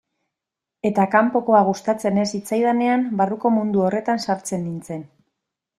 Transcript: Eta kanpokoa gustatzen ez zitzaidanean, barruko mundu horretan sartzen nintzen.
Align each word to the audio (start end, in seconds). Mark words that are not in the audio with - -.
Eta 0.89 1.05
kanpokoa 1.15 1.61
gustatzen 1.67 2.17
ez 2.23 2.25
zitzaidanean, 2.39 3.05
barruko 3.21 3.53
mundu 3.61 3.87
horretan 3.91 4.27
sartzen 4.27 4.71
nintzen. 4.71 5.11